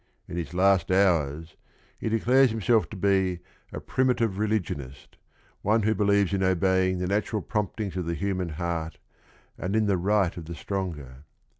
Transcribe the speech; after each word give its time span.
In 0.27 0.35
his_ 0.35 0.51
last 0.55 0.89
hours 0.89 1.55
he 1.99 2.09
declares 2.09 2.49
hims 2.49 2.67
elf 2.71 2.89
to 2.89 2.97
be 2.97 3.41
a 3.71 3.79
"prim 3.79 4.07
itive 4.07 4.39
religionist— 4.39 5.17
one 5.61 5.83
who 5.83 5.93
believes 5.93 6.33
in 6.33 6.41
obeying 6.41 6.97
the 6.97 7.05
natural 7.05 7.43
promptings 7.43 7.95
of 7.95 8.07
the 8.07 8.15
human 8.15 8.49
heart, 8.49 8.97
and 9.59 9.75
in 9.75 9.85
the 9.85 9.97
right 9.97 10.35
of 10.37 10.45
the 10.45 10.55
stronger. 10.55 11.23